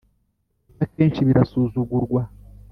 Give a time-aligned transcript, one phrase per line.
[0.03, 2.21] ndetse akenshi birasuzugurwa